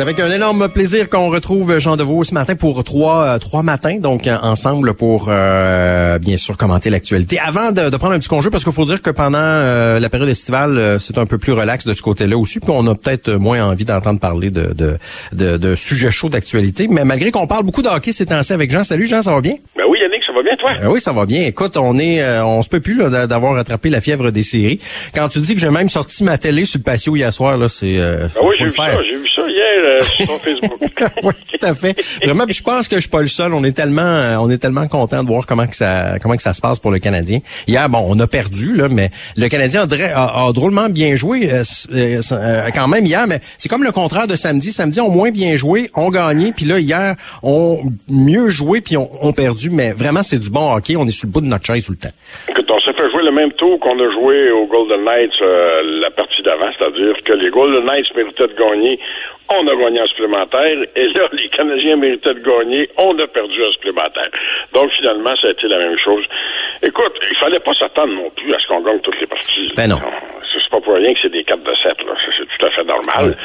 [0.00, 3.62] C'est avec un énorme plaisir qu'on retrouve Jean Deveau ce matin pour trois euh, trois
[3.62, 7.38] matins, donc euh, ensemble pour euh, bien sûr commenter l'actualité.
[7.38, 10.96] Avant de, prendre un petit congé, parce qu'il faut dire que pendant la période estivale,
[11.00, 13.84] c'est un peu plus relax de ce côté-là aussi, puis on a peut-être moins envie
[13.84, 14.96] d'entendre parler de, de,
[15.34, 16.88] de, de sujets chauds d'actualité.
[16.88, 18.84] Mais malgré qu'on parle beaucoup de hockey ces temps-ci avec Jean.
[18.84, 19.56] Salut Jean, ça va bien?
[19.76, 20.70] Ben oui Yannick, ça va bien toi?
[20.88, 21.42] oui, ça va bien.
[21.42, 24.80] Écoute, on est on se peut plus d'avoir attrapé la fièvre des séries.
[25.14, 27.68] Quand tu dis que j'ai même sorti ma télé sur le patio hier soir, là,
[27.68, 29.28] c'est ben oui, j'ai vu ça, j'ai vu
[29.60, 30.02] hier euh,
[30.44, 30.80] Facebook.
[31.22, 31.96] oui, tout à fait.
[32.22, 33.52] Vraiment, je pense que je suis pas le seul.
[33.54, 36.42] On est tellement, euh, on est tellement content de voir comment que ça, comment que
[36.42, 37.40] ça se passe pour le Canadien.
[37.66, 42.20] Hier, bon, on a perdu là, mais le Canadien a, drôlement bien joué euh,
[42.74, 43.26] quand même hier.
[43.26, 44.72] Mais c'est comme le contraire de samedi.
[44.72, 49.10] Samedi, ont moins bien joué, ont gagné, puis là hier, ont mieux joué puis ont,
[49.22, 49.70] ont perdu.
[49.70, 50.96] Mais vraiment, c'est du bon hockey.
[50.96, 52.14] On est sur le bout de notre chaise tout le temps.
[52.48, 55.40] Écoute, on s'est fait jouer le même tour qu'on a joué au Golden Knights
[56.00, 58.98] la partie d'avant, c'est-à-dire que les Golden Knights méritaient de gagner
[59.50, 63.64] on a gagné un supplémentaire, et là, les Canadiens méritaient de gagner, on a perdu
[63.64, 64.30] un supplémentaire.
[64.72, 66.24] Donc, finalement, ça a été la même chose.
[66.82, 69.72] Écoute, il fallait pas s'attendre non plus à ce qu'on gagne toutes les parties.
[69.76, 69.98] Ben non.
[70.52, 72.12] C'est pas pour rien que c'est des 4 de 7, là.
[72.36, 73.36] C'est tout à fait normal.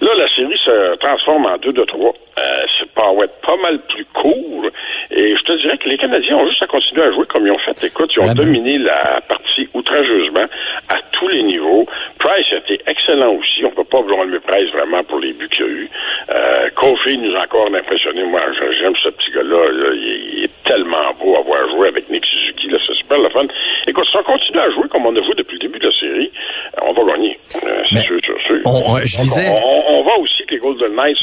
[0.00, 2.12] Là, la série se transforme en 2 de 3.
[2.38, 4.66] Euh, c'est pas, être pas mal plus court.
[5.10, 7.52] Et je te dirais que les Canadiens ont juste à continuer à jouer comme ils
[7.52, 7.84] ont fait.
[7.84, 8.44] Écoute, ils ont ah ben.
[8.44, 10.46] dominé la partie outrageusement
[10.88, 11.86] à tous les niveaux.
[12.32, 13.64] Price a été excellent aussi.
[13.64, 15.90] On peut pas le Price vraiment pour les buts qu'il y a eu.
[16.30, 18.22] Euh, Kofi nous a encore impressionné.
[18.24, 18.40] Moi,
[18.78, 19.58] j'aime ce petit gars-là.
[19.94, 22.70] Il, est tellement beau à voir jouer avec Nick Suzuki.
[22.86, 23.46] C'est super le fun.
[23.86, 25.92] Écoute, si on continue à jouer comme on a joué depuis le début de la
[25.92, 26.32] série,
[26.78, 27.38] euh, on va gagner.
[27.64, 28.60] Euh, c'est sûr, sûr, sûr.
[28.64, 29.50] On, je disais...
[29.88, 31.18] on, va aussi que les Golden Knights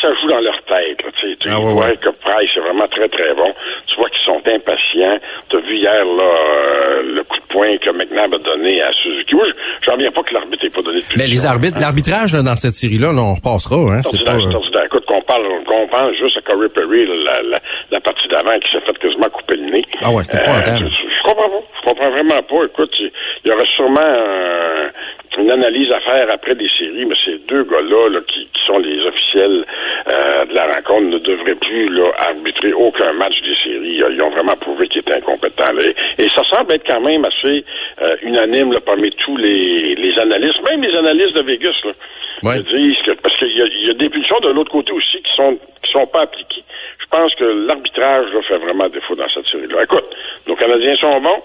[0.00, 0.98] ça joue dans leur tête.
[1.16, 3.54] Tu, tu ah, vois que Price est vraiment très, très bon.
[3.86, 5.18] Tu vois qu'ils sont impatients.
[5.48, 9.34] Tu as vu hier là, euh, le coup poing que McNabb a donné à Suzuki.
[9.34, 9.46] Moi,
[9.82, 12.74] j'en reviens pas que l'arbitre n'ait pas donné de Mais les arbitres, l'arbitrage dans cette
[12.74, 13.76] série-là, là, on repassera.
[13.76, 14.36] Hein, c'est pas...
[14.84, 18.70] Écoute, qu'on parle, qu'on pense juste à Corey Perry, la, la, la partie d'avant qui
[18.72, 19.84] s'est fait quasiment couper le nez.
[20.02, 21.62] Ah ouais, c'était euh, je, je, comprends pas.
[21.80, 22.64] Je comprends vraiment pas.
[22.64, 23.10] Écoute, il
[23.44, 24.90] y, y aurait sûrement un
[25.38, 29.64] une analyse à faire après des séries, mais ces deux gars-là qui, sont les officiels
[30.06, 34.00] euh, de la rencontre ne devraient plus là, arbitrer aucun match des séries.
[34.08, 35.72] Ils ont vraiment prouvé qu'ils étaient incompétents.
[36.62, 37.64] Semble être quand même assez
[38.02, 41.74] euh, unanime là, parmi tous les, les analystes, même les analystes de Vegas.
[41.84, 45.32] Là, disent que, parce qu'il y, y, a des pulsions de l'autre côté aussi qui
[45.34, 46.64] sont qui sont pas appliquées.
[46.98, 49.84] Je pense que l'arbitrage fait vraiment défaut dans cette série-là.
[49.84, 50.04] Écoute,
[50.46, 51.42] nos Canadiens sont bons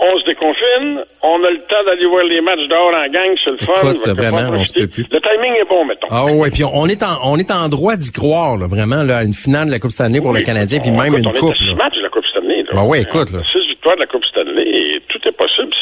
[0.00, 3.50] on se déconfine, on a le temps d'aller voir les matchs dehors en gang, c'est
[3.50, 3.92] le fun.
[3.92, 5.06] Écoute, vraiment, on se peut plus.
[5.10, 6.06] Le timing est bon, mettons.
[6.10, 9.22] Ah ouais, puis on est en on est en droit d'y croire, là, vraiment, là,
[9.22, 11.54] une finale de la Coupe Stanley pour le Canadien, puis même une on coupe.
[11.54, 12.62] Est matchs de la Coupe Stanley.
[12.62, 12.70] Là.
[12.78, 13.40] Ah ouais, écoute, là.
[13.52, 15.72] Six victoires de la Coupe Stanley, et tout est possible.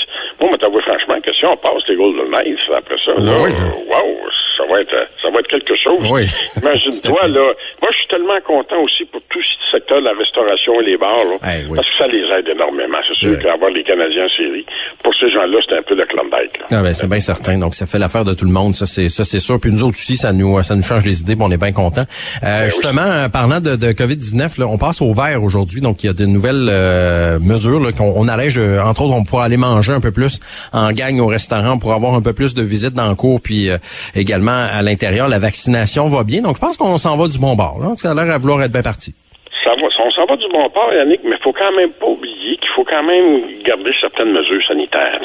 [0.41, 3.51] Moi, mais t'avouer franchement que si on passe les Golden Knights après ça, là, oui,
[3.89, 4.19] wow,
[4.71, 5.99] va être ça va être quelque chose.
[6.11, 6.27] Oui.
[6.61, 7.53] Imagine-toi, là.
[7.83, 10.97] Moi, je suis tellement content aussi pour tout ce secteur de la restauration et les
[10.97, 12.99] bars, là, eh parce que ça les aide énormément.
[13.07, 14.65] C'est sûr qu'avoir les Canadiens en série,
[15.03, 16.61] pour ces gens-là, c'est un peu le Klondike.
[16.71, 17.59] Ah ben, c'est bien certain.
[17.59, 18.75] Donc, ça fait l'affaire de tout le monde.
[18.75, 19.59] Ça, c'est ça, c'est sûr.
[19.61, 21.37] Puis nous autres aussi, ça nous ça nous change les idées.
[21.41, 22.05] on est bien contents.
[22.43, 25.81] Euh, ben justement, parlant de, de COVID-19, on passe au vert aujourd'hui.
[25.81, 28.59] Donc, il y a de nouvelles euh, mesures qu'on on allège.
[28.59, 30.41] Euh, entre autres, on pourra aller manger un peu plus
[30.73, 33.41] en gang au restaurant pour avoir un peu plus de visites dans le cours.
[33.41, 33.69] Puis
[34.15, 36.43] également à l'intérieur, la vaccination va bien.
[36.43, 37.79] Donc, je pense qu'on s'en va du bon bord.
[37.97, 39.15] Ça a l'air à vouloir être bien parti.
[39.65, 42.07] Ça va, on s'en va du bon bord, Yannick, mais il faut quand même pas
[42.07, 45.21] oublier qu'il faut quand même garder certaines mesures sanitaires.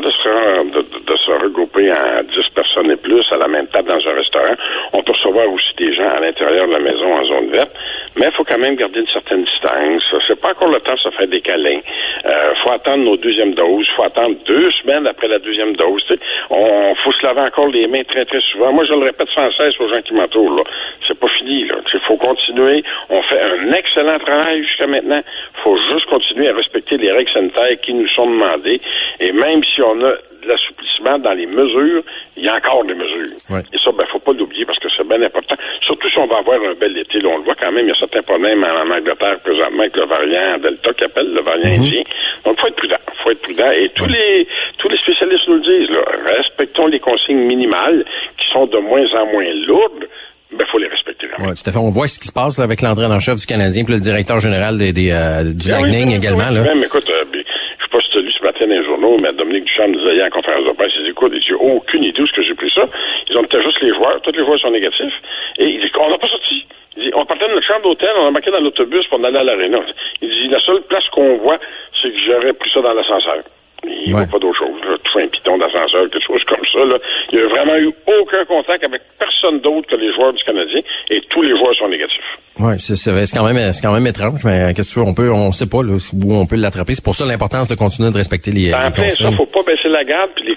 [0.00, 4.54] De se, regrouper en 10 personnes et plus à la même table dans un restaurant.
[4.92, 7.70] On peut recevoir aussi des gens à l'intérieur de la maison en zone verte,
[8.16, 10.14] mais il faut quand même garder une certaine distance.
[10.26, 11.80] C'est pas encore le temps de se faire des câlins.
[12.24, 13.88] Euh, faut attendre nos deuxièmes doses.
[13.96, 16.04] faut attendre deux semaines après la deuxième dose.
[16.50, 18.72] On faut se laver encore les mains très, très souvent.
[18.72, 20.64] Moi, je le répète sans cesse aux gens qui m'entourent.
[21.06, 21.66] C'est pas fini.
[21.92, 22.84] Il faut continuer.
[23.10, 25.22] On fait un excellent travail jusqu'à maintenant.
[25.64, 28.80] faut juste continuer à respecter les règles sanitaires qui nous sont demandées.
[29.20, 30.12] Et même si on a
[30.42, 32.02] de l'assouplissement dans les mesures,
[32.36, 33.36] il y a encore des mesures.
[33.72, 35.54] Et ça, ben, faut pas l'oublier parce que c'est bien important.
[35.80, 37.24] Surtout si on va avoir un bel été.
[37.24, 40.06] on le voit quand même, il y a certains problèmes en, Angleterre présentement avec le
[40.06, 41.86] variant Delta qui appelle le variant mm-hmm.
[41.86, 42.02] indien.
[42.44, 42.96] Donc, faut être prudent.
[43.22, 43.70] faut être prudent.
[43.70, 44.48] Et tous les
[44.78, 46.00] tous les spécialistes nous le disent, là,
[46.36, 48.04] respectons les consignes minimales
[48.36, 50.08] qui sont de moins en moins lourdes
[50.56, 51.28] ben, faut les respecter.
[51.38, 51.78] Oui, tout à fait.
[51.78, 54.00] On voit ce qui se passe là, avec l'entraîneur en chef du Canadien puis le
[54.00, 56.50] directeur général des, des euh, du ben Lightning également.
[56.50, 56.62] là.
[56.62, 59.16] Même, écoute, euh, je sais pas si tu as lu ce matin dans les journaux,
[59.20, 62.22] mais Dominique Duchamp hier en conférence de presse, il dit, écoute, il dit, aucune idée
[62.22, 62.86] où ce que j'ai pris ça.
[63.28, 65.12] Ils ont peut-être juste les joueurs, tous les joueurs sont négatifs.
[65.58, 66.66] Et il dit, on n'a pas sorti.
[66.96, 69.36] Il dit, on partait de notre chambre d'hôtel, on a marqué dans l'autobus pour aller
[69.36, 69.80] à l'aréna.
[70.22, 71.58] Il dit, la seule place qu'on voit,
[72.00, 73.42] c'est que j'aurais pris ça dans l'ascenseur.
[73.84, 74.80] Il ne voit pas d'autre chose.
[74.84, 74.96] Là.
[75.02, 76.84] Tout un piton d'ascenseur, quelque chose comme ça.
[76.84, 76.98] Là.
[77.32, 80.80] Il n'y a vraiment eu aucun contact avec personne d'autre que les joueurs du Canadien
[81.10, 82.20] et tous les joueurs sont négatifs.
[82.60, 82.94] Oui, c'est
[83.34, 85.68] quand même c'est quand même étrange, mais qu'est-ce que tu veux, on peut on sait
[85.68, 86.94] pas là, où on peut l'attraper.
[86.94, 89.30] C'est pour ça l'importance de continuer de respecter les, ben, les consignes.
[89.30, 90.56] Il faut pas baisser la garde, puis les,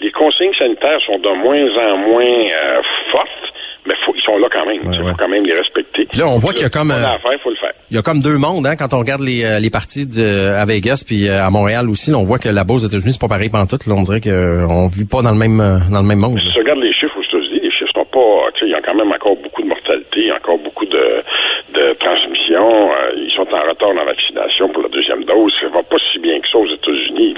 [0.00, 2.82] les consignes sanitaires sont de moins en moins euh,
[3.12, 3.28] fortes
[3.88, 4.80] mais faut, ils sont là quand même.
[4.84, 6.04] Il faut quand même les respecter.
[6.04, 6.90] Puis là, on voit qu'il y a comme...
[6.90, 7.16] Euh.
[7.90, 10.52] Il y a comme deux mondes, hein, quand on regarde les, euh, les parties de,
[10.52, 12.10] à Vegas puis euh, à Montréal aussi.
[12.10, 13.86] Là, on voit que là-bas aux États-Unis, c'est pas pareil pantoute.
[13.86, 15.56] Là, on dirait qu'on vit pas dans le même
[15.90, 16.38] dans le même monde.
[16.38, 18.52] Si tu regardes les chiffres aux États-Unis, les chiffres sont pas...
[18.60, 21.22] Il y a quand même encore beaucoup de mortalité, encore beaucoup de,
[21.72, 22.90] de transmission.
[23.16, 25.54] ils sont en retard dans la vaccination pour la deuxième dose.
[25.58, 27.34] Ça va pas si bien que ça aux États-Unis.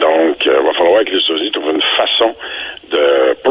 [0.00, 2.05] Donc, il va falloir que les États-Unis trouvent une façon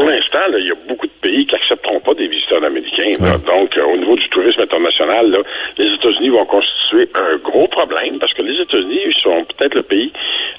[0.08, 3.12] l'instant, il y a beaucoup de pays qui accepteront pas des visiteurs américains.
[3.46, 5.38] Donc, euh, au niveau du tourisme international, là,
[5.78, 10.12] les États-Unis vont constituer un gros problème parce que les États-Unis sont peut-être le pays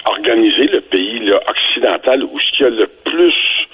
[0.06, 3.68] organisé, le pays là, occidental où ce qu'il y a le plus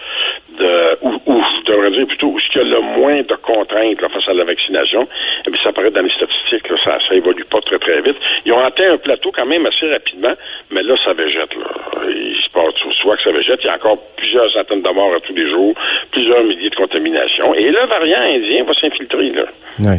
[0.60, 4.34] de, ou, je devrais dire plutôt, il y a le moins de contraintes face à
[4.34, 5.08] la vaccination,
[5.48, 8.18] eh bien, ça paraît dans les statistiques, là, ça, ça évolue pas très, très vite.
[8.46, 10.34] Ils ont atteint un plateau quand même assez rapidement,
[10.72, 11.70] mais là, ça végète, là.
[12.10, 14.90] Il se passe, tu vois que ça végète, il y a encore plusieurs centaines de
[14.90, 15.74] morts à tous les jours,
[16.12, 19.46] plusieurs milliers de contaminations, et le variant indien va s'infiltrer, là.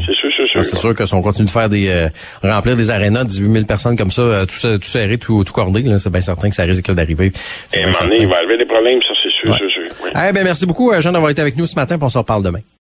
[0.06, 0.64] C'est sûr, c'est sûr.
[0.64, 2.08] C'est sûr que si on continue de faire des, euh,
[2.42, 5.52] remplir des arénas de 18 000 personnes comme ça, euh, tout, tout serré, tout, tout
[5.52, 7.32] cordé, là, c'est bien certain que ça risque d'arriver.
[7.74, 9.73] Et à un moment donné, il va arriver des problèmes, ça, c'est sûr, c'est sûr.
[10.28, 12.18] Eh bien, merci beaucoup, euh, Jean, d'avoir été avec nous ce matin, puis on se
[12.18, 12.60] reparle demain.